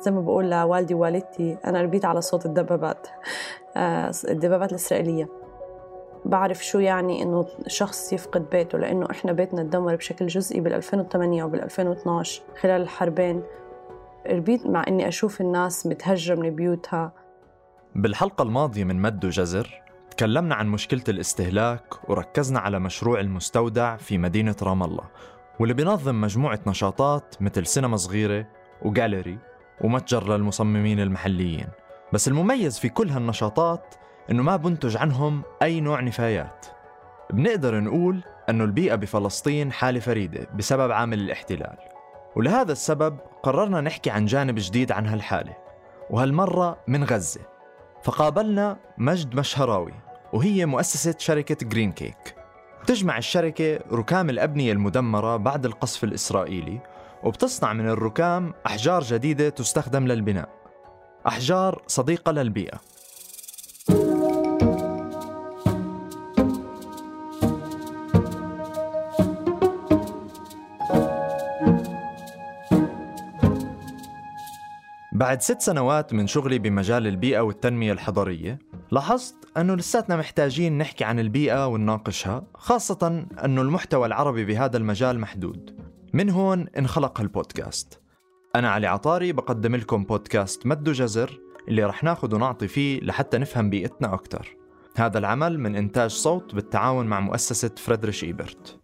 زي 0.00 0.10
ما 0.10 0.20
بقول 0.20 0.50
لوالدي 0.50 0.94
ووالدتي 0.94 1.56
أنا 1.64 1.82
ربيت 1.82 2.04
على 2.04 2.20
صوت 2.20 2.46
الدبابات 2.46 3.08
آه، 3.76 4.12
الدبابات 4.28 4.70
الإسرائيلية. 4.70 5.28
بعرف 6.24 6.64
شو 6.64 6.78
يعني 6.78 7.22
إنه 7.22 7.46
شخص 7.66 8.12
يفقد 8.12 8.50
بيته 8.50 8.78
لأنه 8.78 9.06
إحنا 9.10 9.32
بيتنا 9.32 9.62
تدمر 9.62 9.96
بشكل 9.96 10.26
جزئي 10.26 10.60
بال 10.60 10.72
2008 10.74 11.44
وبال 11.44 11.62
2012 11.62 12.42
خلال 12.60 12.82
الحربين. 12.82 13.42
ربيت 14.30 14.66
مع 14.66 14.84
إني 14.88 15.08
أشوف 15.08 15.40
الناس 15.40 15.86
متهجرة 15.86 16.34
من 16.34 16.50
بيوتها. 16.50 17.12
بالحلقة 17.94 18.42
الماضية 18.42 18.84
من 18.84 19.02
مد 19.02 19.24
وجزر 19.24 19.82
تكلمنا 20.10 20.54
عن 20.54 20.68
مشكلة 20.68 21.02
الاستهلاك 21.08 22.10
وركزنا 22.10 22.60
على 22.60 22.78
مشروع 22.78 23.20
المستودع 23.20 23.96
في 23.96 24.18
مدينة 24.18 24.56
رام 24.62 24.82
الله 24.82 25.04
واللي 25.60 25.74
بينظم 25.74 26.20
مجموعة 26.20 26.60
نشاطات 26.66 27.34
مثل 27.40 27.66
سينما 27.66 27.96
صغيرة 27.96 28.46
وجاليري. 28.82 29.49
ومتجر 29.80 30.36
للمصممين 30.36 31.00
المحليين. 31.00 31.66
بس 32.12 32.28
المميز 32.28 32.78
في 32.78 32.88
كل 32.88 33.10
هالنشاطات 33.10 33.94
إنه 34.30 34.42
ما 34.42 34.56
بنتج 34.56 34.96
عنهم 34.96 35.42
أي 35.62 35.80
نوع 35.80 36.00
نفايات. 36.00 36.66
بنقدر 37.30 37.80
نقول 37.80 38.24
أنه 38.48 38.64
البيئة 38.64 38.94
بفلسطين 38.94 39.72
حالة 39.72 40.00
فريدة 40.00 40.46
بسبب 40.54 40.92
عامل 40.92 41.20
الاحتلال. 41.20 41.76
ولهذا 42.36 42.72
السبب 42.72 43.18
قررنا 43.42 43.80
نحكي 43.80 44.10
عن 44.10 44.26
جانب 44.26 44.54
جديد 44.58 44.92
عن 44.92 45.06
هالحالة 45.06 45.56
وهالمرة 46.10 46.78
من 46.88 47.04
غزة. 47.04 47.40
فقابلنا 48.02 48.76
مجد 48.98 49.34
مشهراوي 49.34 49.92
وهي 50.32 50.66
مؤسسة 50.66 51.14
شركة 51.18 51.66
جرين 51.66 51.92
كيك 51.92 52.34
تجمع 52.86 53.18
الشركة 53.18 53.80
ركام 53.92 54.30
الأبنية 54.30 54.72
المدمرة 54.72 55.36
بعد 55.36 55.66
القصف 55.66 56.04
الإسرائيلي 56.04 56.80
وبتصنع 57.24 57.72
من 57.72 57.88
الركام 57.88 58.54
أحجار 58.66 59.02
جديدة 59.02 59.48
تستخدم 59.48 60.06
للبناء. 60.06 60.48
أحجار 61.26 61.82
صديقة 61.86 62.32
للبيئة. 62.32 62.80
بعد 75.12 75.42
ست 75.42 75.60
سنوات 75.60 76.12
من 76.14 76.26
شغلي 76.26 76.58
بمجال 76.58 77.06
البيئة 77.06 77.40
والتنمية 77.40 77.92
الحضرية 77.92 78.58
لاحظت 78.90 79.34
أنه 79.56 79.74
لساتنا 79.74 80.16
محتاجين 80.16 80.78
نحكي 80.78 81.04
عن 81.04 81.18
البيئة 81.18 81.66
ونناقشها 81.66 82.44
خاصة 82.54 83.26
أنه 83.44 83.62
المحتوى 83.62 84.06
العربي 84.06 84.44
بهذا 84.44 84.76
المجال 84.76 85.20
محدود. 85.20 85.79
من 86.12 86.30
هون 86.30 86.66
انخلق 86.78 87.20
هالبودكاست 87.20 88.00
أنا 88.56 88.70
علي 88.70 88.86
عطاري 88.86 89.32
بقدم 89.32 89.76
لكم 89.76 90.04
بودكاست 90.04 90.66
مد 90.66 90.88
وجزر 90.88 91.40
اللي 91.68 91.84
رح 91.84 92.04
ناخد 92.04 92.32
ونعطي 92.32 92.68
فيه 92.68 93.00
لحتى 93.00 93.38
نفهم 93.38 93.70
بيئتنا 93.70 94.14
أكتر. 94.14 94.56
هذا 94.96 95.18
العمل 95.18 95.60
من 95.60 95.76
إنتاج 95.76 96.10
صوت 96.10 96.54
بالتعاون 96.54 97.06
مع 97.06 97.20
مؤسسة 97.20 97.70
فريدريش 97.76 98.24
إيبرت. 98.24 98.80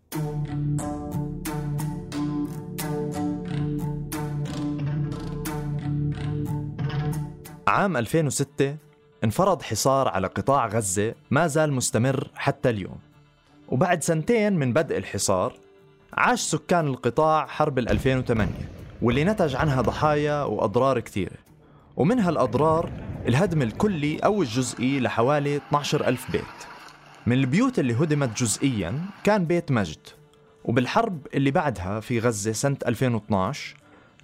عام 7.69 7.97
2006 7.97 8.77
انفرض 9.25 9.63
حصار 9.63 10.09
على 10.09 10.27
قطاع 10.27 10.67
غزة 10.67 11.15
ما 11.31 11.47
زال 11.47 11.73
مستمر 11.73 12.31
حتى 12.35 12.71
اليوم. 12.71 12.99
وبعد 13.69 14.03
سنتين 14.03 14.53
من 14.57 14.73
بدء 14.73 14.97
الحصار 14.97 15.66
عاش 16.13 16.41
سكان 16.41 16.87
القطاع 16.87 17.47
حرب 17.47 17.79
2008 17.79 18.53
واللي 19.03 19.25
نتج 19.25 19.57
عنها 19.57 19.83
ضحايا 19.83 20.43
وأضرار 20.43 21.01
كثيرة. 21.01 21.37
ومن 21.97 22.21
هالأضرار 22.21 22.91
الهدم 23.29 23.63
الكلي 23.63 24.19
أو 24.19 24.43
الجزئي 24.43 25.01
لحوالي 25.01 25.57
12 25.57 26.09
ألف 26.09 26.31
بيت. 26.31 26.43
من 27.27 27.37
البيوت 27.37 27.79
اللي 27.79 27.95
هدمت 27.95 28.43
جزئيا 28.43 29.01
كان 29.25 29.45
بيت 29.45 29.73
مجد 29.73 30.09
وبالحرب 30.65 31.27
اللي 31.35 31.51
بعدها 31.51 32.01
في 32.01 32.19
غزة 32.19 32.53
سنة 32.53 32.77
2012 32.87 33.77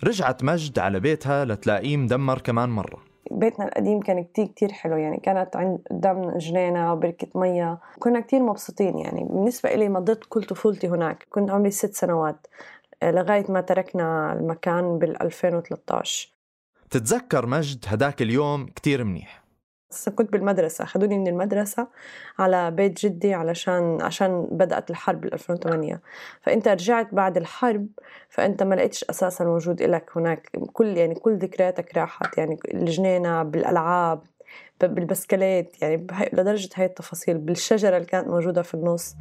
رجعت 0.05 0.45
مجد 0.45 0.79
على 0.79 1.01
بيتها 1.01 1.45
لتلاقيه 1.45 1.97
مدمر 1.97 2.39
كمان 2.39 2.69
مرة. 2.69 3.12
بيتنا 3.31 3.65
القديم 3.65 4.01
كان 4.01 4.25
كتير 4.25 4.47
كتير 4.47 4.73
حلو 4.73 4.97
يعني 4.97 5.17
كانت 5.17 5.57
عند 5.57 5.79
قدام 5.91 6.39
جنينة 6.39 6.93
وبركة 6.93 7.27
مية. 7.35 7.79
كنا 7.99 8.21
كتير 8.21 8.43
مبسوطين 8.43 8.99
يعني 8.99 9.25
بالنسبة 9.25 9.75
إلي 9.75 9.89
مضيت 9.89 10.25
كل 10.25 10.43
طفولتي 10.45 10.89
هناك. 10.89 11.27
كنت 11.31 11.51
عمري 11.51 11.71
ست 11.71 11.95
سنوات 11.95 12.47
آه، 13.03 13.11
لغاية 13.11 13.45
ما 13.49 13.61
تركنا 13.61 14.33
المكان 14.33 14.99
بال 14.99 15.23
2013 15.23 16.33
تتذكر 16.91 17.47
مجد 17.47 17.85
هداك 17.89 18.23
اليوم 18.23 18.67
كتير 18.67 19.05
منيح. 19.05 19.42
كنت 20.15 20.33
بالمدرسة. 20.33 20.85
أخذوني 20.85 21.19
من 21.19 21.27
المدرسة 21.27 21.89
على 22.39 22.71
بيت 22.71 23.07
جدي 23.07 23.35
علشان 23.35 23.99
عشان 24.03 24.49
بدأت 24.51 24.91
الحرب 24.91 25.21
بال 25.21 25.35
2008 25.35 26.01
فأنت 26.43 26.69
رجعت 26.69 27.15
بعد 27.15 27.37
الحرب 27.37 27.87
فأنت 28.29 28.63
ما 28.63 28.75
لقيتش 28.75 29.05
أساسا 29.05 29.45
وجود 29.45 29.83
لك 29.83 30.11
هناك. 30.17 30.51
كل 30.73 30.87
يعني 30.97 31.15
كل 31.15 31.37
ذكرياتك 31.37 31.99
راحت. 31.99 32.39
يعني 32.39 32.59
الجنينة 32.75 33.43
بالألعاب 33.43 34.23
بالبسكليت. 34.81 35.83
يعني 35.83 36.07
لدرجة 36.33 36.69
هاي 36.77 36.87
التفاصيل 36.87 37.39
بالشجرة 37.39 37.97
اللي 37.97 38.07
كانت 38.07 38.29
موجودة 38.29 38.63
في 38.63 38.75
النص. 38.75 39.15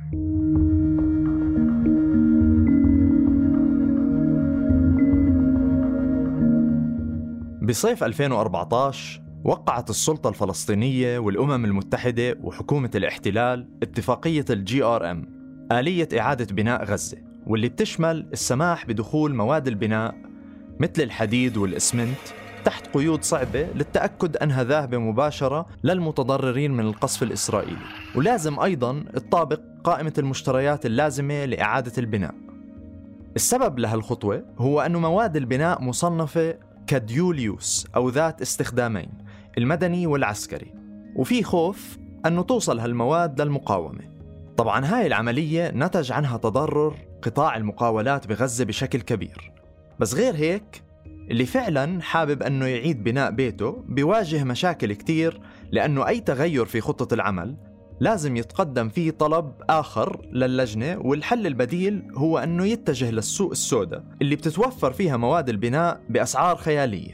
بصيف 7.61 8.03
2014 8.03 9.20
وقعت 9.43 9.89
السلطة 9.89 10.29
الفلسطينية 10.29 11.19
والأمم 11.19 11.65
المتحدة 11.65 12.37
وحكومة 12.43 12.91
الاحتلال 12.95 13.67
اتفاقية 13.83 14.45
ال 14.49 14.83
GRM 14.83 15.29
آلية 15.71 16.09
إعادة 16.19 16.55
بناء 16.55 16.83
غزة 16.83 17.17
واللي 17.47 17.69
بتشمل 17.69 18.27
السماح 18.33 18.85
بدخول 18.85 19.35
مواد 19.35 19.67
البناء 19.67 20.15
مثل 20.79 21.01
الحديد 21.01 21.57
والإسمنت 21.57 22.17
تحت 22.65 22.87
قيود 22.87 23.23
صعبة 23.23 23.67
للتأكد 23.75 24.37
أنها 24.37 24.63
ذاهبة 24.63 24.97
مباشرة 24.97 25.65
للمتضررين 25.83 26.71
من 26.71 26.85
القصف 26.85 27.23
الإسرائيلي. 27.23 27.85
ولازم 28.15 28.59
أيضا 28.59 29.03
تطابق 29.13 29.59
قائمة 29.83 30.13
المشتريات 30.17 30.85
اللازمة 30.85 31.45
لإعادة 31.45 31.91
البناء. 31.97 32.35
السبب 33.35 33.79
لهالخطوة 33.79 34.45
هو 34.57 34.81
أن 34.81 34.95
مواد 34.95 35.37
البناء 35.37 35.81
مصنفة 35.81 36.55
كديول 36.87 37.39
يوس 37.39 37.87
أو 37.95 38.09
ذات 38.09 38.41
استخدامين 38.41 39.09
المدني 39.57 40.07
والعسكري 40.07 40.73
وفي 41.15 41.43
خوف 41.43 41.97
أنه 42.25 42.41
توصل 42.41 42.79
هالمواد 42.79 43.41
للمقاومة. 43.41 44.11
طبعا 44.57 44.85
هاي 44.85 45.07
العملية 45.07 45.71
نتج 45.75 46.11
عنها 46.11 46.37
تضرر 46.37 46.93
قطاع 47.21 47.57
المقاولات 47.57 48.27
بغزة 48.27 48.65
بشكل 48.65 49.01
كبير. 49.01 49.51
بس 49.99 50.13
غير 50.13 50.35
هيك 50.35 50.83
اللي 51.31 51.45
فعلا 51.45 52.01
حابب 52.01 52.43
أنه 52.43 52.65
يعيد 52.65 53.03
بناء 53.03 53.31
بيته 53.31 53.83
بيواجه 53.87 54.43
مشاكل 54.43 54.93
كتير 54.93 55.41
لأنه 55.71 56.07
أي 56.07 56.19
تغير 56.19 56.65
في 56.65 56.81
خطة 56.81 57.13
العمل 57.13 57.55
لازم 57.99 58.37
يتقدم 58.37 58.89
فيه 58.89 59.11
طلب 59.11 59.51
آخر 59.69 60.25
للجنة 60.31 60.97
والحل 61.01 61.47
البديل 61.47 62.07
هو 62.15 62.37
أنه 62.37 62.65
يتجه 62.65 63.11
للسوق 63.11 63.51
السوداء 63.51 64.03
اللي 64.21 64.35
بتتوفر 64.35 64.91
فيها 64.93 65.17
مواد 65.17 65.49
البناء 65.49 66.01
بأسعار 66.09 66.55
خيالية. 66.55 67.13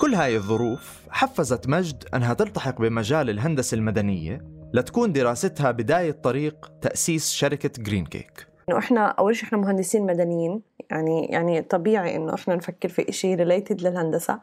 كل 0.00 0.14
هاي 0.14 0.36
الظروف 0.36 1.00
حفزت 1.10 1.68
مجد 1.68 2.04
أنها 2.14 2.34
تلتحق 2.34 2.80
بمجال 2.80 3.30
الهندسة 3.30 3.74
المدنية 3.74 4.40
لتكون 4.74 5.12
دراستها 5.12 5.70
بداية 5.70 6.12
طريق 6.12 6.72
تأسيس 6.82 7.30
شركة 7.30 7.70
Green 7.78 8.06
Cake 8.06 8.46
إنه 8.68 8.78
إحنا 8.78 9.06
أول 9.06 9.36
شيء 9.36 9.44
إحنا 9.44 9.58
مهندسين 9.58 10.06
مدنيين 10.06 10.62
يعني 10.90 11.24
يعني 11.26 11.62
طبيعي 11.62 12.16
إنه 12.16 12.34
إحنا 12.34 12.54
نفكر 12.54 12.88
في 12.88 13.12
شيء 13.12 13.36
related 13.36 13.82
للهندسة 13.82 14.40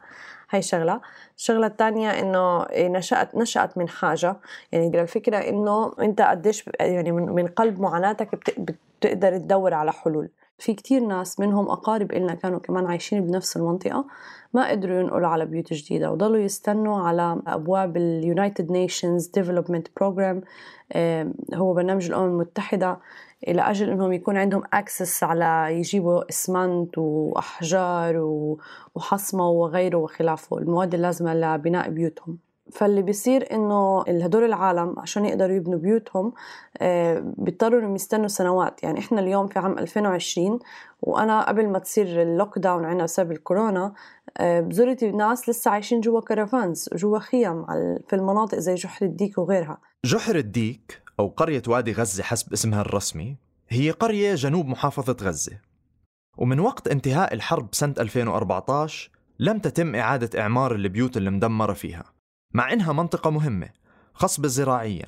هاي 0.50 0.62
شغله 0.62 1.00
الشغلة 1.36 1.66
الثانية 1.66 2.10
إنه 2.10 2.66
نشأت 2.76 3.34
نشأت 3.34 3.78
من 3.78 3.88
حاجة 3.88 4.36
يعني 4.72 5.00
الفكرة 5.00 5.36
إنه 5.36 5.92
أنت 6.00 6.20
قديش 6.20 6.64
يعني 6.80 7.12
من 7.12 7.46
قلب 7.46 7.80
معاناتك 7.80 8.34
بتقدر 9.00 9.38
تدور 9.38 9.74
على 9.74 9.92
حلول. 9.92 10.28
في 10.62 10.74
كتير 10.74 11.00
ناس 11.00 11.40
منهم 11.40 11.68
أقارب 11.70 12.12
إلنا 12.12 12.34
كانوا 12.34 12.58
كمان 12.58 12.86
عايشين 12.86 13.26
بنفس 13.26 13.56
المنطقة 13.56 14.04
ما 14.54 14.70
قدروا 14.70 15.00
ينقلوا 15.00 15.28
على 15.28 15.46
بيوت 15.46 15.72
جديدة 15.72 16.12
وضلوا 16.12 16.38
يستنوا 16.38 17.00
على 17.00 17.42
أبواب 17.46 17.96
ال 17.96 18.07
United 18.07 18.70
Nations 18.70 19.26
Development 19.26 19.88
Programme 19.96 20.42
هو 21.54 21.74
برنامج 21.74 22.06
الأمم 22.06 22.26
المتحدة 22.26 22.98
إلى 23.48 23.62
أجل 23.62 23.90
إنهم 23.90 24.12
يكون 24.12 24.36
عندهم 24.36 24.62
access 24.72 25.24
على 25.24 25.78
يجيبوا 25.78 26.28
إسمنت 26.28 26.98
وأحجار 26.98 28.16
وحصمة 28.94 29.50
وغيره 29.50 29.96
وخلافه 29.96 30.58
المواد 30.58 30.94
اللازمة 30.94 31.34
لبناء 31.34 31.90
بيوتهم. 31.90 32.51
فاللي 32.72 33.02
بيصير 33.02 33.52
إنه 33.52 34.00
هدول 34.00 34.44
العالم 34.44 34.94
عشان 34.98 35.24
يقدروا 35.24 35.56
يبنوا 35.56 35.78
بيوتهم 35.78 36.32
آه، 36.78 37.32
بيضطروا 37.38 37.80
إنهم 37.80 37.94
يستنوا 37.94 38.28
سنوات. 38.28 38.82
يعني 38.82 38.98
إحنا 38.98 39.20
اليوم 39.20 39.46
في 39.46 39.58
عام 39.58 39.78
2020 39.78 40.58
وأنا 41.02 41.48
قبل 41.48 41.68
ما 41.68 41.78
تصير 41.78 42.22
ال 42.22 42.58
lockdown 42.58 42.84
عنا 42.84 43.04
بسبب 43.04 43.32
الكورونا 43.32 43.92
آه، 44.38 44.68
زرت 44.70 45.04
ناس 45.04 45.48
لسه 45.48 45.70
عايشين 45.70 46.00
جوا 46.00 46.20
caravans 46.20 46.88
جوا 46.94 47.18
خيم 47.18 47.66
في 48.08 48.16
المناطق 48.16 48.58
زي 48.58 48.74
جحر 48.74 49.06
الديك 49.06 49.38
وغيرها. 49.38 49.78
جحر 50.04 50.36
الديك 50.36 51.02
أو 51.20 51.28
قرية 51.28 51.62
وادي 51.68 51.92
غزة 51.92 52.22
حسب 52.22 52.52
اسمها 52.52 52.80
الرسمي 52.80 53.36
هي 53.68 53.90
قرية 53.90 54.34
جنوب 54.34 54.66
محافظة 54.66 55.16
غزة. 55.22 55.52
ومن 56.38 56.60
وقت 56.60 56.88
انتهاء 56.88 57.34
الحرب 57.34 57.68
سنة 57.72 57.94
2014 57.98 59.10
لم 59.38 59.58
تتم 59.58 59.94
إعادة 59.94 60.40
إعمار 60.40 60.74
البيوت 60.74 61.16
المدمرة 61.16 61.72
فيها. 61.72 62.04
مع 62.54 62.72
إنها 62.72 62.92
منطقة 62.92 63.30
مهمة 63.30 63.68
خصبة 64.14 64.48
زراعيا. 64.48 65.06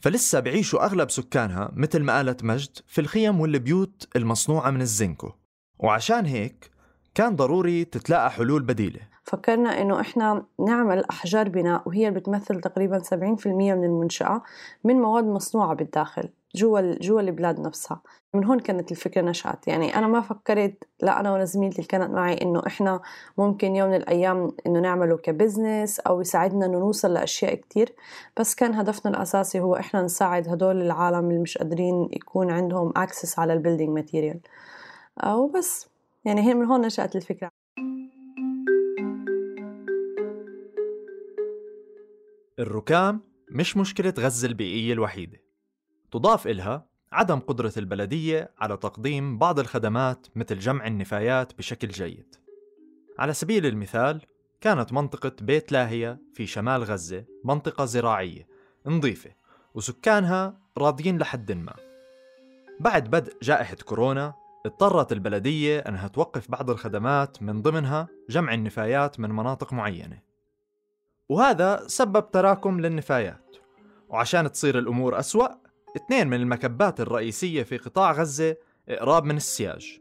فلسه 0.00 0.40
بعيشوا 0.40 0.84
أغلب 0.84 1.10
سكانها 1.10 1.70
مثل 1.72 2.02
ما 2.02 2.16
قالت 2.16 2.44
مجد 2.44 2.78
في 2.86 3.00
الخيم 3.00 3.40
والبيوت 3.40 4.08
المصنوعة 4.16 4.70
من 4.70 4.80
الزنكو. 4.80 5.32
وعشان 5.78 6.26
هيك 6.26 6.70
كان 7.14 7.36
ضروري 7.36 7.84
تتلاقى 7.84 8.30
حلول 8.30 8.62
بديلة. 8.62 9.00
فكرنا 9.24 9.82
إنه 9.82 10.00
إحنا 10.00 10.46
نعمل 10.66 11.04
أحجار 11.04 11.48
بناء 11.48 11.88
وهي 11.88 12.10
بتمثل 12.10 12.60
تقريبا 12.60 12.98
70% 12.98 13.46
من 13.46 13.84
المنشأة 13.84 14.42
من 14.84 14.94
مواد 14.94 15.24
مصنوعة 15.24 15.74
بالداخل. 15.74 16.28
جوا 16.54 16.94
جوا 16.94 17.20
البلاد 17.20 17.60
نفسها. 17.60 18.02
من 18.34 18.44
هون 18.44 18.60
كانت 18.60 18.90
الفكرة 18.92 19.22
نشأت. 19.22 19.68
يعني 19.68 19.98
أنا 19.98 20.06
ما 20.06 20.20
فكرت 20.20 20.84
لا 21.02 21.20
أنا 21.20 21.32
ولا 21.32 21.44
زميلتي 21.44 21.78
اللي 21.78 21.88
كانت 21.88 22.10
معي 22.10 22.42
إنه 22.42 22.62
إحنا 22.66 23.00
ممكن 23.38 23.76
يوم 23.76 23.88
من 23.88 23.96
الأيام 23.96 24.50
إنه 24.66 24.80
نعمله 24.80 25.16
ك 25.16 25.25
business 25.25 26.00
أو 26.00 26.20
يساعدنا 26.20 26.66
إنه 26.66 26.78
نوصل 26.78 27.12
لأشياء 27.12 27.54
كتير. 27.54 27.94
بس 28.40 28.54
كان 28.54 28.74
هدفنا 28.74 29.10
الأساسي 29.16 29.60
هو 29.60 29.76
إحنا 29.76 30.02
نساعد 30.02 30.48
هدول 30.48 30.82
العالم 30.82 31.30
اللي 31.30 31.40
مش 31.40 31.58
قادرين 31.58 32.08
يكون 32.12 32.50
عندهم 32.50 32.92
access 32.96 33.38
على 33.38 33.52
ال 33.52 33.56
building 33.56 33.90
material 33.90 34.40
وبس. 35.26 35.88
يعني 36.24 36.40
هي 36.40 36.54
من 36.54 36.66
هون 36.66 36.80
نشأت 36.80 37.16
الفكرة. 37.16 37.50
الركام 42.58 43.20
مش 43.50 43.76
مشكلة 43.76 44.14
غزة 44.18 44.48
البيئية 44.48 44.92
الوحيدة. 44.92 45.43
تضاف 46.14 46.46
إلها 46.46 46.86
عدم 47.12 47.38
قدرة 47.38 47.72
البلدية 47.76 48.50
على 48.58 48.76
تقديم 48.76 49.38
بعض 49.38 49.58
الخدمات 49.58 50.26
مثل 50.36 50.58
جمع 50.58 50.86
النفايات 50.86 51.58
بشكل 51.58 51.88
جيد. 51.88 52.36
على 53.18 53.32
سبيل 53.32 53.66
المثال 53.66 54.20
كانت 54.60 54.92
منطقة 54.92 55.32
بيت 55.40 55.72
لاهية 55.72 56.18
في 56.34 56.46
شمال 56.46 56.84
غزة 56.84 57.24
منطقة 57.44 57.84
زراعية 57.84 58.46
نظيفة 58.86 59.30
وسكانها 59.74 60.58
راضيين 60.78 61.18
لحد 61.18 61.52
ما. 61.52 61.74
بعد 62.80 63.10
بدء 63.10 63.36
جائحة 63.42 63.76
كورونا 63.76 64.34
اضطرت 64.66 65.12
البلدية 65.12 65.78
أنها 65.78 66.08
توقف 66.08 66.50
بعض 66.50 66.70
الخدمات 66.70 67.42
من 67.42 67.62
ضمنها 67.62 68.08
جمع 68.30 68.54
النفايات 68.54 69.20
من 69.20 69.30
مناطق 69.30 69.72
معينة. 69.72 70.18
وهذا 71.28 71.84
سبب 71.86 72.30
تراكم 72.30 72.80
للنفايات. 72.80 73.56
وعشان 74.08 74.52
تصير 74.52 74.78
الأمور 74.78 75.18
أسوأ 75.18 75.63
اثنين 75.96 76.28
من 76.28 76.36
المكبات 76.36 77.00
الرئيسية 77.00 77.62
في 77.62 77.76
قطاع 77.76 78.12
غزة 78.12 78.56
إقراب 78.88 79.24
من 79.24 79.36
السياج. 79.36 80.00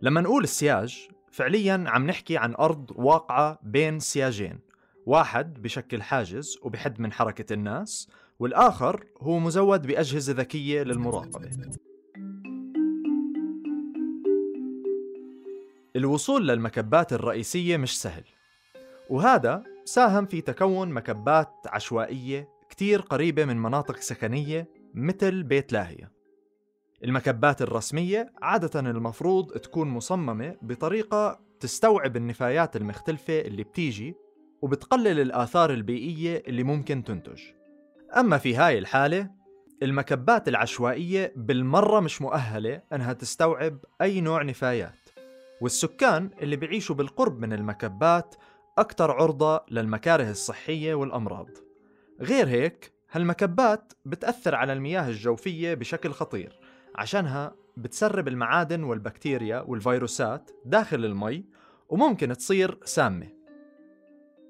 لما 0.00 0.20
نقول 0.20 0.44
السياج 0.44 1.08
فعليا 1.30 1.84
عم 1.86 2.06
نحكي 2.06 2.36
عن 2.36 2.54
أرض 2.54 2.90
واقعة 2.94 3.58
بين 3.62 4.00
سياجين. 4.00 4.58
واحد 5.06 5.62
بشكل 5.62 6.02
حاجز 6.02 6.58
وبحد 6.62 7.00
من 7.00 7.12
حركة 7.12 7.52
الناس 7.52 8.08
والآخر 8.38 9.04
هو 9.20 9.38
مزود 9.38 9.86
بأجهزة 9.86 10.32
ذكية 10.32 10.82
للمراقبة. 10.82 11.50
الوصول 15.96 16.48
للمكبات 16.48 17.12
الرئيسية 17.12 17.76
مش 17.76 18.00
سهل 18.00 18.24
وهذا 19.10 19.64
ساهم 19.84 20.26
في 20.26 20.40
تكون 20.40 20.90
مكبات 20.90 21.52
عشوائية 21.66 22.48
كتير 22.68 23.00
قريبة 23.00 23.44
من 23.44 23.56
مناطق 23.56 23.96
سكنية 23.96 24.81
مثل 24.94 25.42
بيت 25.42 25.72
لاهية. 25.72 26.12
المكبات 27.04 27.62
الرسمية 27.62 28.32
عادة 28.42 28.80
المفروض 28.80 29.52
تكون 29.52 29.88
مصممة 29.88 30.56
بطريقة 30.62 31.40
تستوعب 31.60 32.16
النفايات 32.16 32.76
المختلفة 32.76 33.40
اللي 33.40 33.62
بتيجي 33.62 34.14
وبتقلل 34.62 35.20
الآثار 35.20 35.72
البيئية 35.72 36.42
اللي 36.46 36.62
ممكن 36.62 37.04
تنتج. 37.04 37.40
أما 38.16 38.38
في 38.38 38.56
هاي 38.56 38.78
الحالة 38.78 39.30
المكبات 39.82 40.48
العشوائية 40.48 41.32
بالمرة 41.36 42.00
مش 42.00 42.22
مؤهلة 42.22 42.82
أنها 42.92 43.12
تستوعب 43.12 43.78
أي 44.02 44.20
نوع 44.20 44.42
نفايات 44.42 45.08
والسكان 45.60 46.30
اللي 46.40 46.56
بيعيشوا 46.56 46.96
بالقرب 46.96 47.38
من 47.38 47.52
المكبات 47.52 48.34
أكثر 48.78 49.10
عرضة 49.10 49.64
للمكاره 49.70 50.30
الصحية 50.30 50.94
والأمراض. 50.94 51.48
غير 52.20 52.48
هيك 52.48 52.91
هالمكبات 53.12 53.92
بتأثر 54.04 54.54
على 54.54 54.72
المياه 54.72 55.08
الجوفية 55.08 55.74
بشكل 55.74 56.10
خطير 56.10 56.60
عشانها 56.94 57.54
بتسرب 57.76 58.28
المعادن 58.28 58.82
والبكتيريا 58.82 59.60
والفيروسات 59.60 60.50
داخل 60.64 61.04
المي 61.04 61.44
وممكن 61.88 62.36
تصير 62.36 62.78
سامة. 62.84 63.26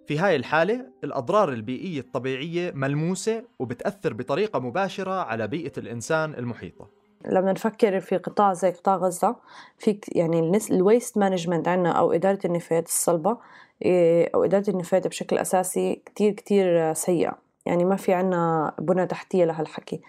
في 0.06 0.18
هاي 0.18 0.36
الحالة 0.36 0.86
الأضرار 1.04 1.52
البيئية 1.52 2.00
الطبيعية 2.00 2.72
ملموسة 2.74 3.44
وبتأثر 3.58 4.12
بطريقة 4.12 4.58
مباشرة 4.58 5.22
على 5.22 5.46
بيئة 5.46 5.72
الإنسان 5.78 6.34
المحيطة. 6.34 6.88
لما 7.26 7.52
نفكر 7.52 8.00
في 8.00 8.16
قطاع 8.16 8.52
زي 8.52 8.70
قطاع 8.70 8.96
غزة 8.96 9.36
في 9.78 9.98
يعني 10.08 10.58
ال 10.70 10.78
waste 10.78 11.18
management 11.18 11.68
عندنا 11.68 11.92
أو 11.92 12.12
إدارة 12.12 12.38
النفايات 12.44 12.86
الصلبة 12.86 13.38
إيه، 13.82 14.30
أو 14.34 14.44
إدارة 14.44 14.70
النفايات 14.70 15.06
بشكل 15.06 15.38
أساسي 15.38 16.02
كتير 16.06 16.32
كتير 16.32 16.92
سيئة. 16.92 17.41
يعني 17.66 17.84
ما 17.84 17.96
في 17.96 18.14
عنا 18.14 18.72
بنى 18.78 19.06
تحتية 19.06 19.44
لهالحكي. 19.44 20.00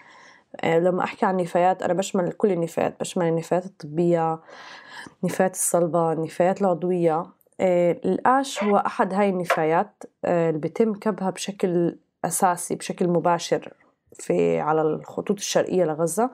إيه، 0.64 0.78
لما 0.78 1.04
أحكي 1.04 1.26
عن 1.26 1.34
النفايات 1.38 1.82
أنا 1.82 1.92
بشمل 1.92 2.32
كل 2.32 2.50
النفايات. 2.52 3.00
بشمل 3.00 3.26
النفايات 3.26 3.66
الطبية 3.66 4.38
النفايات 5.22 5.54
الصلبة 5.54 6.12
النفايات 6.12 6.60
العضوية. 6.60 7.26
إيه، 7.60 8.00
القاش 8.04 8.64
هو 8.64 8.76
أحد 8.76 9.14
هاي 9.14 9.28
النفايات 9.28 10.02
اللي 10.24 10.58
بيتم 10.58 10.94
كبها 10.94 11.30
بشكل 11.30 11.98
أساسي 12.24 12.74
بشكل 12.74 13.08
مباشر 13.08 13.72
في 14.12 14.60
على 14.60 14.82
الخطوط 14.82 15.36
الشرقية 15.38 15.84
لغزة. 15.84 16.30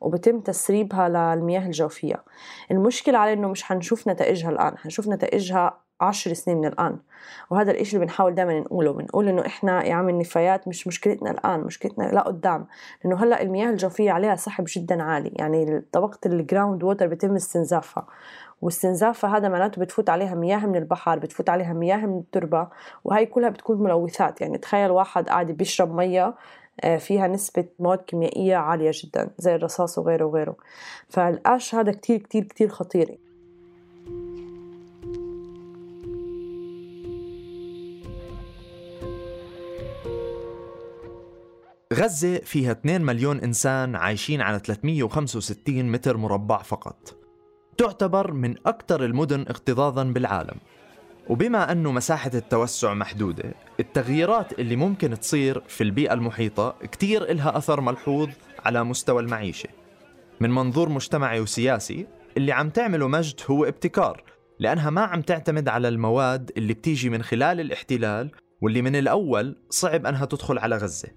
وبتم 0.00 0.40
تسريبها 0.40 1.08
للمياه 1.08 1.66
الجوفية. 1.66 2.24
المشكلة 2.70 3.18
على 3.18 3.32
إنه 3.32 3.48
مش 3.48 3.62
حنشوف 3.62 4.08
نتائجها 4.08 4.50
الآن 4.50 4.78
حنشوف 4.78 5.08
نتائجها 5.08 5.80
عشر 6.00 6.32
سنين 6.32 6.58
من 6.58 6.66
الآن. 6.66 6.98
وهذا 7.50 7.70
الإشي 7.70 7.96
اللي 7.96 8.06
بنحاول 8.06 8.34
دائما 8.34 8.60
نقوله 8.60 8.92
بنقول 8.92 9.28
إنه 9.28 9.46
إحنا 9.46 9.84
يا 9.84 9.94
عم 9.94 10.08
النفايات 10.08 10.68
مش 10.68 10.86
مشكلتنا 10.86 11.30
الآن 11.30 11.60
مشكلتنا 11.60 12.04
لا 12.04 12.20
قدام. 12.20 12.66
لأنه 13.04 13.24
هلأ 13.24 13.42
المياه 13.42 13.70
الجوفية 13.70 14.10
عليها 14.10 14.36
سحب 14.36 14.64
جدا 14.68 15.02
عالي 15.02 15.32
يعني 15.36 15.84
طبقة 15.92 16.18
ال 16.26 16.34
ground 16.34 16.82
water 16.82 17.06
بيتم 17.06 17.34
استنزافها. 17.34 18.06
واستنزافها 18.62 19.36
هذا 19.36 19.48
معناته 19.48 19.80
بتفوت 19.80 20.10
عليها 20.10 20.34
مياه 20.34 20.66
من 20.66 20.76
البحر 20.76 21.18
بتفوت 21.18 21.48
عليها 21.48 21.72
مياه 21.72 22.06
من 22.06 22.18
التربة 22.18 22.68
وهي 23.04 23.26
كلها 23.26 23.48
بتكون 23.48 23.82
ملوثات. 23.82 24.40
يعني 24.40 24.58
تخيل 24.58 24.90
واحد 24.90 25.28
قاعد 25.28 25.46
بيشرب 25.50 25.94
مية 25.94 26.34
فيها 26.98 27.26
نسبة 27.26 27.64
مواد 27.78 27.98
كيميائية 27.98 28.56
عالية 28.56 28.90
جدا 28.94 29.30
زي 29.38 29.54
الرصاص 29.54 29.98
وغيره 29.98 30.24
وغيره. 30.24 30.56
فالقش 31.08 31.74
هذا 31.74 31.92
كتير 31.92 32.18
كتير 32.18 32.44
كتير 32.44 32.68
خطير. 32.68 33.18
غزة 41.94 42.38
فيها 42.38 42.72
2 42.72 43.02
مليون 43.02 43.40
إنسان 43.40 43.96
عايشين 43.96 44.40
على 44.40 44.58
365 44.58 45.92
متر 45.92 46.16
مربع 46.16 46.62
فقط. 46.62 47.14
تعتبر 47.78 48.32
من 48.32 48.54
أكثر 48.66 49.04
المدن 49.04 49.40
اكتظاظا 49.40 50.04
بالعالم. 50.04 50.56
وبما 51.28 51.72
أنه 51.72 51.92
مساحة 51.92 52.30
التوسع 52.34 52.94
محدودة 52.94 53.54
التغييرات 53.80 54.58
اللي 54.58 54.76
ممكن 54.76 55.20
تصير 55.20 55.62
في 55.68 55.80
البيئة 55.80 56.12
المحيطة 56.12 56.74
كتير 56.82 57.30
إلها 57.30 57.56
أثر 57.56 57.80
ملحوظ 57.80 58.28
على 58.64 58.84
مستوى 58.84 59.22
المعيشة. 59.22 59.68
من 60.40 60.50
منظور 60.50 60.88
مجتمعي 60.88 61.40
وسياسي 61.40 62.06
اللي 62.36 62.52
عم 62.52 62.70
تعمله 62.70 63.08
مجد 63.08 63.40
هو 63.50 63.64
ابتكار 63.64 64.22
لأنها 64.58 64.90
ما 64.90 65.00
عم 65.00 65.22
تعتمد 65.22 65.68
على 65.68 65.88
المواد 65.88 66.50
اللي 66.56 66.74
بتيجي 66.74 67.10
من 67.10 67.22
خلال 67.22 67.60
الاحتلال 67.60 68.30
واللي 68.60 68.82
من 68.82 68.96
الأول 68.96 69.56
صعب 69.70 70.06
أنها 70.06 70.24
تدخل 70.24 70.58
على 70.58 70.76
غزة. 70.76 71.08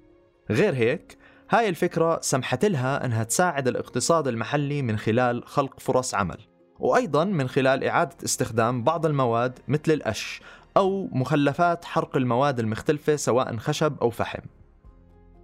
غير 0.51 0.75
هيك 0.75 1.17
هاي 1.49 1.69
الفكرة 1.69 2.19
سمحت 2.21 2.65
لها 2.65 3.05
أنها 3.05 3.23
تساعد 3.23 3.67
الاقتصاد 3.67 4.27
المحلي 4.27 4.81
من 4.81 4.97
خلال 4.97 5.47
خلق 5.47 5.79
فرص 5.79 6.15
عمل. 6.15 6.50
وأيضا 6.81 7.23
من 7.23 7.47
خلال 7.47 7.83
إعادة 7.83 8.15
استخدام 8.25 8.83
بعض 8.83 9.05
المواد 9.05 9.59
مثل 9.67 9.91
القش 9.91 10.41
أو 10.77 11.09
مخلفات 11.11 11.85
حرق 11.85 12.17
المواد 12.17 12.59
المختلفة 12.59 13.15
سواء 13.15 13.57
خشب 13.57 13.97
أو 14.01 14.09
فحم. 14.09 14.41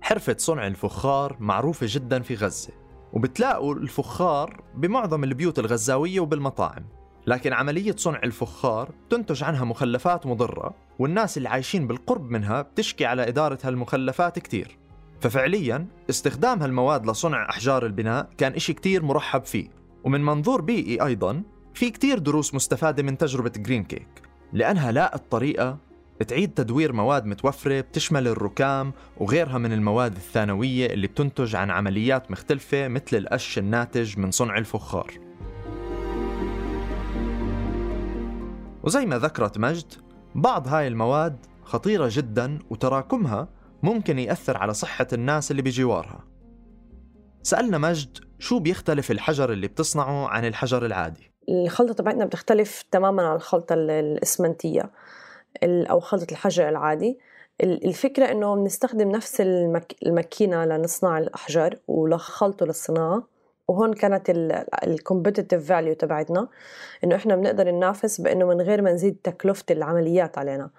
حرفة 0.01 0.35
صنع 0.39 0.67
الفخار 0.67 1.37
معروفة 1.39 1.87
جدا 1.89 2.21
في 2.21 2.35
غزة 2.35 2.69
وبتلاقوا 3.13 3.75
الفخار 3.75 4.61
بمعظم 4.75 5.23
البيوت 5.23 5.59
الغزاوية 5.59 6.19
وبالمطاعم. 6.19 6.85
لكن 7.27 7.53
عملية 7.53 7.95
صنع 7.97 8.19
الفخار 8.23 8.91
تنتج 9.09 9.43
عنها 9.43 9.65
مخلفات 9.65 10.25
مضرة 10.25 10.73
والناس 10.99 11.37
اللي 11.37 11.49
عايشين 11.49 11.87
بالقرب 11.87 12.31
منها 12.31 12.61
بتشكي 12.61 13.05
على 13.05 13.27
إدارة 13.27 13.57
هالمخلفات 13.63 14.39
كتير. 14.39 14.77
ففعليا 15.21 15.87
استخدام 16.09 16.61
هالمواد 16.61 17.09
لصنع 17.09 17.49
أحجار 17.49 17.85
البناء 17.85 18.29
كان 18.37 18.53
إشي 18.53 18.73
كتير 18.73 19.03
مرحب 19.03 19.43
فيه. 19.43 19.77
ومن 20.07 20.25
منظور 20.25 20.61
بيئي 20.61 21.05
أيضا 21.05 21.43
في 21.73 21.89
كتير 21.89 22.19
دروس 22.19 22.53
مستفادة 22.53 23.03
من 23.03 23.17
تجربة 23.17 23.51
جرين 23.57 23.83
كيك 23.83 24.07
لأنها 24.53 24.91
لاقت 24.91 25.31
طريقة 25.31 25.77
تعيد 26.27 26.53
تدوير 26.53 26.93
مواد 26.93 27.25
متوفرة 27.25 27.81
بتشمل 27.81 28.27
الركام 28.27 28.93
وغيرها 29.17 29.57
من 29.57 29.73
المواد 29.73 30.15
الثانوية 30.15 30.85
اللي 30.85 31.07
بتنتج 31.07 31.55
عن 31.55 31.71
عمليات 31.71 32.31
مختلفة 32.31 32.87
مثل 32.87 33.17
القش 33.17 33.57
الناتج 33.57 34.19
من 34.19 34.31
صنع 34.31 34.57
الفخار. 34.57 35.13
وزي 38.83 39.05
ما 39.05 39.17
ذكرت 39.19 39.57
مجد 39.57 39.93
بعض 40.35 40.67
هاي 40.67 40.87
المواد 40.87 41.45
خطيرة 41.63 42.09
جدا 42.11 42.59
وتراكمها 42.69 43.47
ممكن 43.83 44.19
يأثر 44.19 44.57
على 44.57 44.73
صحة 44.73 45.07
الناس 45.13 45.51
اللي 45.51 45.61
بجوارها. 45.61 46.36
سألنا 47.43 47.77
مجد 47.77 48.17
شو 48.39 48.59
بيختلف 48.59 49.11
الحجر 49.11 49.51
اللي 49.51 49.67
بتصنعه 49.67 50.27
عن 50.27 50.45
الحجر 50.45 50.85
العادي؟ 50.85 51.31
الخلطة 51.49 51.93
تبعتنا 51.93 52.25
بتختلف 52.25 52.83
تماما 52.91 53.23
عن 53.23 53.35
الخلطة 53.35 53.73
الإسمنتية 53.73 54.91
أو 55.63 55.99
خلطة 55.99 56.31
الحجر 56.31 56.69
العادي. 56.69 57.19
الفكرة 57.63 58.31
إنه 58.31 58.55
بنستخدم 58.55 59.11
نفس 59.11 59.41
المك... 59.41 59.95
الماكينة 60.05 60.65
لنصنع 60.65 61.17
الأحجار 61.17 61.75
ولخلطه 61.87 62.65
للصناعة. 62.65 63.23
وهون 63.67 63.93
كانت 63.93 64.29
ال 64.83 64.90
competitive 64.90 65.67
value 65.67 65.93
تبعتنا 65.93 66.47
إنه 67.03 67.15
إحنا 67.15 67.35
بنقدر 67.35 67.71
ننافس 67.71 68.21
بإنه 68.21 68.45
من 68.45 68.61
غير 68.61 68.81
ما 68.81 68.91
نزيد 68.93 69.17
تكلفة 69.23 69.63
العمليات 69.71 70.37
علينا. 70.37 70.69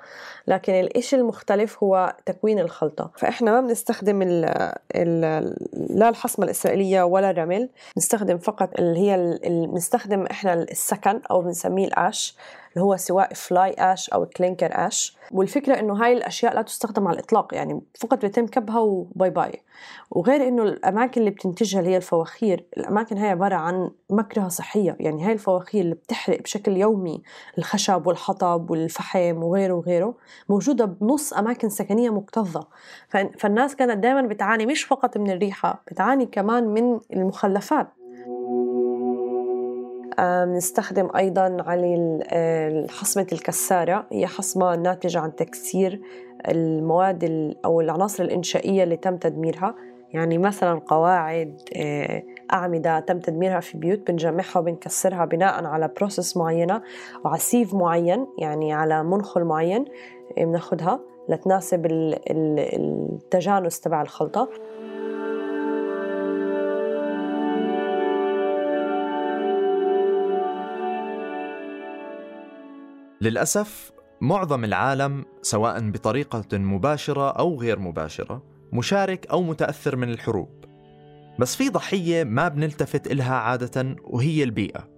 لكن 0.46 0.72
الإشي 0.72 1.16
المختلف 1.16 1.82
هو 1.82 2.16
تكوين 2.26 2.58
الخلطة. 2.58 3.10
فإحنا 3.16 3.50
ما 3.50 3.60
بنستخدم 3.60 4.22
ال 4.22 4.44
ال 4.96 5.20
لا 5.72 6.08
الحصمة 6.08 6.44
الإسرائيلية 6.44 7.02
ولا 7.02 7.30
الرمل 7.30 7.68
بنستخدم 7.96 8.38
فقط 8.38 8.70
اللي 8.78 8.98
هي 9.00 9.38
بنستخدم 9.66 10.26
إحنا 10.26 10.54
السكن 10.54 11.20
أو 11.30 11.42
بنسميه 11.42 11.86
ال 11.86 11.96
ash. 11.96 12.36
اللي 12.72 12.84
هو 12.84 12.96
سواء 12.96 13.34
fly 13.34 13.74
ash 13.78 14.10
أو 14.10 14.26
clinker 14.26 14.70
ash 14.72 15.16
والفكرة 15.32 15.80
إنه 15.80 16.04
هاي 16.04 16.12
الأشياء 16.12 16.54
لا 16.54 16.62
تستخدم 16.62 17.08
على 17.08 17.18
الإطلاق 17.18 17.54
يعني 17.54 17.80
فقط 18.00 18.20
بيتم 18.20 18.46
كبها 18.46 18.80
و 18.80 18.93
bye 18.93 19.30
bye 19.30 19.62
وغير 20.10 20.48
إنه 20.48 20.62
الأماكن 20.62 21.20
اللي 21.20 21.30
بتنتجها 21.30 21.80
اللي 21.80 21.90
هي 21.90 21.96
الفواخير 21.96 22.64
الأماكن 22.76 23.18
هاي 23.18 23.30
عبارة 23.30 23.54
عن 23.54 23.90
مكرهة 24.10 24.48
صحية 24.48 24.96
يعني 25.00 25.26
هاي 25.26 25.32
الفواخير 25.32 25.80
اللي 25.84 25.94
بتحرق 25.94 26.42
بشكل 26.42 26.76
يومي 26.76 27.22
الخشب 27.58 28.06
والحطب 28.06 28.70
والفحم 28.70 29.42
وغيره 29.42 29.74
وغيره 29.74 30.14
موجودة 30.48 30.84
بنص 30.84 31.32
أماكن 31.32 31.68
سكنية 31.68 32.10
مكتظة. 32.10 32.66
فالناس 33.38 33.76
كانت 33.76 34.02
دائما 34.02 34.22
بتعاني 34.22 34.66
مش 34.66 34.84
فقط 34.84 35.18
من 35.18 35.30
الريحة 35.30 35.82
بتعاني 35.90 36.26
كمان 36.26 36.64
من 36.68 37.00
المخلفات. 37.12 37.88
بنستخدم 40.18 41.08
أيضا 41.16 41.56
على 41.66 42.86
حصمة 42.90 43.26
الكسارة. 43.32 44.06
هي 44.12 44.26
حصمة 44.26 44.76
ناتجة 44.76 45.18
عن 45.18 45.36
تكسير 45.36 46.00
المواد 46.48 47.54
أو 47.64 47.80
العناصر 47.80 48.24
الإنشائية 48.24 48.82
اللي 48.82 48.96
تم 48.96 49.16
تدميرها. 49.16 49.74
يعني 50.12 50.38
مثلا 50.38 50.80
قواعد 50.86 51.60
آه، 51.76 52.22
أعمدة 52.52 53.00
تم 53.00 53.18
تدميرها 53.18 53.60
في 53.60 53.78
بيوت 53.78 54.10
بنجمعها 54.10 54.58
وبنكسرها 54.58 55.24
بناء 55.24 55.64
على 55.64 55.90
بروسس 55.96 56.36
معينة 56.36 56.82
وعلى 57.24 57.38
سيف 57.38 57.74
معين 57.74 58.26
يعني 58.38 58.72
على 58.72 59.04
منخل 59.04 59.44
معين 59.44 59.84
بناخدها 60.38 61.00
لتناسب 61.28 61.86
التجانس 62.30 63.80
تبع 63.80 64.02
الخلطة. 64.02 64.48
للأسف 73.20 73.92
معظم 74.20 74.64
العالم 74.64 75.24
سواء 75.42 75.90
بطريقة 75.90 76.58
مباشرة 76.58 77.30
أو 77.30 77.60
غير 77.60 77.78
مباشرة 77.78 78.42
مشارك 78.72 79.26
أو 79.26 79.42
متأثر 79.42 79.96
من 79.96 80.10
الحروب. 80.10 80.64
بس 81.38 81.56
في 81.56 81.68
ضحية 81.68 82.24
ما 82.24 82.48
بنلتفت 82.48 83.06
إلها 83.06 83.34
عادة 83.34 83.96
وهي 84.04 84.42
البيئة 84.42 84.88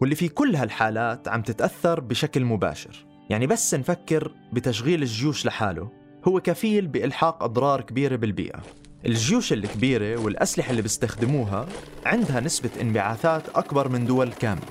واللي 0.00 0.14
في 0.14 0.28
كل 0.28 0.56
هالحالات 0.56 1.28
عم 1.28 1.42
تتأثر 1.42 2.00
بشكل 2.00 2.44
مباشر. 2.44 3.06
يعني 3.30 3.46
بس 3.46 3.74
نفكر 3.74 4.34
بتشغيل 4.52 5.02
الجيوش 5.02 5.46
لحاله. 5.46 5.90
هو 6.28 6.40
كفيل 6.40 6.86
بإلحاق 6.86 7.42
أضرار 7.42 7.80
كبيرة 7.80 8.16
بالبيئة. 8.16 8.60
الجيوش 9.06 9.52
الكبيرة 9.52 10.20
والأسلحة 10.20 10.70
اللي 10.70 10.82
بيستخدموها 10.82 11.66
عندها 12.06 12.40
نسبة 12.40 12.70
انبعاثات 12.80 13.48
أكبر 13.48 13.88
من 13.88 14.06
دول 14.06 14.32
كاملة. 14.32 14.66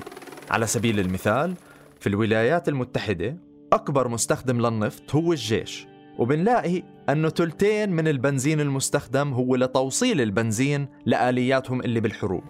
على 0.49 0.67
سبيل 0.67 0.99
المثال 0.99 1.55
في 2.03 2.09
الولايات 2.09 2.69
المتحدة 2.69 3.37
أكبر 3.73 4.07
مستخدم 4.07 4.61
للنفط 4.61 5.15
هو 5.15 5.31
الجيش 5.31 5.87
وبنلاقي 6.19 6.83
أنه 7.09 7.29
تلتين 7.29 7.91
من 7.91 8.07
البنزين 8.07 8.61
المستخدم 8.61 9.33
هو 9.33 9.55
لتوصيل 9.55 10.21
البنزين 10.21 10.87
لآلياتهم 11.05 11.81
اللي 11.81 11.99
بالحروب. 11.99 12.43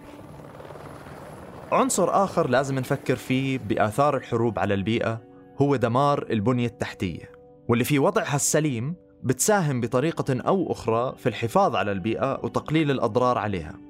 عنصر 1.72 2.24
آخر 2.24 2.48
لازم 2.50 2.78
نفكر 2.78 3.16
فيه 3.16 3.58
بآثار 3.58 4.16
الحروب 4.16 4.58
على 4.58 4.74
البيئة 4.74 5.22
هو 5.58 5.76
دمار 5.76 6.26
البنية 6.30 6.66
التحتية 6.66 7.30
واللي 7.68 7.84
في 7.84 7.98
وضعها 7.98 8.36
السليم 8.36 8.94
بتساهم 9.22 9.80
بطريقة 9.80 10.40
أو 10.40 10.72
أخرى 10.72 11.14
في 11.18 11.28
الحفاظ 11.28 11.76
على 11.76 11.92
البيئة 11.92 12.40
وتقليل 12.44 12.90
الأضرار 12.90 13.38
عليها. 13.38 13.80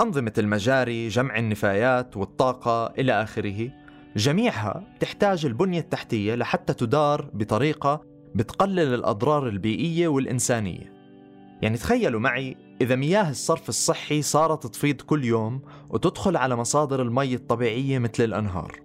أنظمة 0.00 0.32
المجاري، 0.38 1.08
جمع 1.08 1.38
النفايات 1.38 2.16
والطاقة 2.16 2.86
إلى 2.86 3.22
آخره 3.22 3.83
جميعها 4.16 4.82
تحتاج 5.00 5.46
البنية 5.46 5.80
التحتية 5.80 6.34
لحتى 6.34 6.74
تدار 6.74 7.30
بطريقة 7.32 8.00
بتقلل 8.34 8.94
الأضرار 8.94 9.48
البيئية 9.48 10.08
والإنسانية. 10.08 10.94
يعني 11.62 11.76
تخيلوا 11.76 12.20
معي 12.20 12.56
إذا 12.80 12.94
مياه 12.94 13.30
الصرف 13.30 13.68
الصحي 13.68 14.22
صارت 14.22 14.66
تفيض 14.66 15.00
كل 15.00 15.24
يوم 15.24 15.62
وتدخل 15.90 16.36
على 16.36 16.56
مصادر 16.56 17.02
المي 17.02 17.34
الطبيعية 17.34 17.98
مثل 17.98 18.24
الأنهار. 18.24 18.80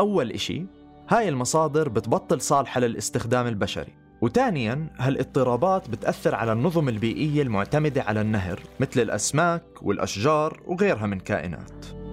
أول 0.00 0.30
إشي 0.30 0.66
هاي 1.08 1.28
المصادر 1.28 1.88
بتبطل 1.88 2.40
صالحة 2.40 2.80
للاستخدام 2.80 3.46
البشري. 3.46 3.92
وثانيا 4.22 4.90
هالاضطرابات 4.96 5.90
بتأثر 5.90 6.34
على 6.34 6.52
النظم 6.52 6.88
البيئية 6.88 7.42
المعتمدة 7.42 8.02
على 8.02 8.20
النهر 8.20 8.60
مثل 8.80 9.00
الأسماك 9.00 9.64
والأشجار 9.82 10.60
وغيرها 10.66 11.06
من 11.06 11.20
كائنات. 11.20 12.03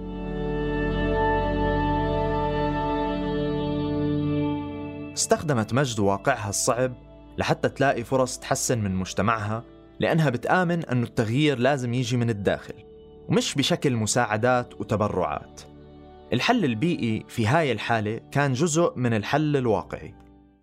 استخدمت 5.14 5.74
مجد 5.74 6.00
واقعها 6.00 6.48
الصعب 6.48 6.94
لحتى 7.38 7.68
تلاقي 7.68 8.04
فرص 8.04 8.38
تحسن 8.38 8.78
من 8.78 8.94
مجتمعها 8.94 9.64
لأنها 10.00 10.30
بتآمن 10.30 10.84
أنه 10.84 11.06
التغيير 11.06 11.58
لازم 11.58 11.94
يجي 11.94 12.16
من 12.16 12.30
الداخل 12.30 12.74
ومش 13.28 13.54
بشكل 13.54 13.96
مساعدات 13.96 14.80
وتبرعات. 14.80 15.60
الحل 16.32 16.64
البيئي 16.64 17.24
في 17.28 17.46
هاي 17.46 17.72
الحالة 17.72 18.20
كان 18.30 18.52
جزء 18.52 18.92
من 18.96 19.14
الحل 19.14 19.56
الواقعي. 19.56 20.14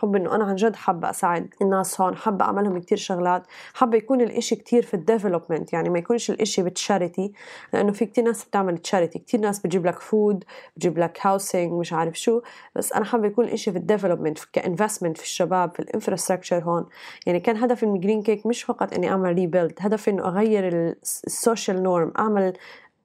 حب 0.01 0.15
إنه 0.15 0.35
أنا 0.35 0.43
عن 0.43 0.55
جد 0.55 0.75
حابة 0.75 1.09
أساعد 1.09 1.53
الناس 1.61 2.01
هون 2.01 2.15
حابة 2.15 2.45
اعمل 2.45 2.63
لهم 2.63 2.79
كثير 2.79 2.97
شغلات 2.97 3.43
حابة 3.73 3.97
يكون 3.97 4.21
الإشي 4.21 4.55
كثير 4.55 4.83
في 4.83 4.93
ال 4.93 5.00
development 5.00 5.73
يعني 5.73 5.89
ما 5.89 5.99
يكونش 5.99 6.29
الإشي 6.29 6.63
ب 6.63 6.72
charity 6.72 7.33
لأنه 7.73 7.91
في 7.91 8.05
كثير 8.05 8.23
ناس 8.23 8.45
بتعمل 8.45 8.77
charity 8.77 9.19
كثير 9.19 9.39
ناس 9.39 9.59
بتجيب 9.59 9.85
لك 9.85 9.99
food 9.99 10.43
بتجيب 10.77 10.97
لك 10.99 11.19
housing 11.21 11.73
مش 11.73 11.93
عارف 11.93 12.19
شو 12.19 12.41
بس 12.75 12.93
أنا 12.93 13.05
حابة 13.05 13.27
يكون 13.27 13.45
الإشي 13.45 13.71
في 13.71 13.77
ال 13.77 13.82
development 13.82 14.39
ك 14.53 14.59
investment 14.59 15.17
في 15.17 15.23
الشباب 15.23 15.73
في 15.73 15.79
ال 15.79 15.85
infrastructure 15.85 16.63
هون. 16.63 16.85
يعني 17.25 17.39
كان 17.39 17.57
هدفي 17.57 17.85
من 17.85 17.99
Green 17.99 18.21
Cake 18.23 18.45
مش 18.45 18.63
فقط 18.63 18.93
إني 18.93 19.09
أعمل 19.09 19.33
rebuild 19.33 19.73
هدفي 19.79 20.11
إنه 20.11 20.27
أغير 20.27 20.95
ال 21.03 21.15
social 21.15 21.83
norm 21.83 22.11
أعمل 22.19 22.53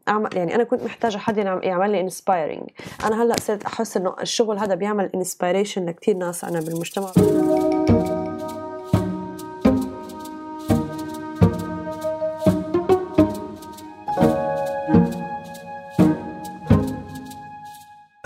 أعمل 0.08 0.36
يعني 0.36 0.54
أنا 0.54 0.64
كنت 0.64 0.82
محتاجة 0.82 1.16
حد 1.16 1.38
يعمل 1.38 1.90
لي 1.90 2.00
inspiring 2.00 2.70
أنا 3.04 3.22
هلأ 3.22 3.34
صرت 3.40 3.64
أحس 3.64 3.96
إنه 3.96 4.14
الشغل 4.20 4.58
هذا 4.58 4.74
بيعمل 4.74 5.10
inspiration 5.14 5.86
لكثير 5.86 6.16
ناس 6.16 6.44
أنا 6.44 6.60
بالمجتمع. 6.60 7.12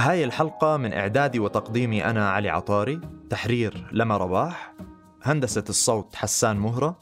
هاي 0.01 0.25
الحلقة 0.25 0.77
من 0.77 0.93
إعدادي 0.93 1.39
وتقديمي 1.39 2.05
أنا 2.05 2.31
علي 2.31 2.49
عطاري 2.49 3.01
تحرير 3.31 3.91
لما 3.93 4.17
رباح 4.17 4.75
هندسة 5.23 5.65
الصوت 5.69 6.15
حسان 6.15 6.57
مهرة 6.57 6.99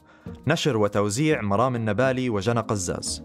نشر 0.47 0.77
وتوزيع 0.77 1.41
مرام 1.41 1.75
النبالي 1.75 2.29
وجنى 2.29 2.59
قزاز. 2.59 3.23